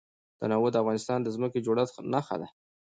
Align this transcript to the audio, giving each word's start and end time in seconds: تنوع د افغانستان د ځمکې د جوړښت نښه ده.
تنوع 0.39 0.67
د 0.71 0.75
افغانستان 0.83 1.19
د 1.21 1.27
ځمکې 1.35 1.59
د 1.59 1.63
جوړښت 1.65 1.95
نښه 2.13 2.35
ده. 2.41 2.47